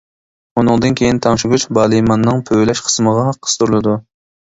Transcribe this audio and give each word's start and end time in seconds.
ئۇنىڭدىن 0.61 0.97
كېيىن 1.01 1.19
تەڭشىگۈچ 1.27 1.67
بالىماننىڭ 1.79 2.43
پۈۋلەش 2.51 2.85
قىسمىغا 2.91 3.31
قىستۇرۇلىدۇ. 3.41 4.01